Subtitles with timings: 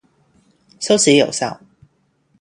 [0.79, 1.61] 休息有效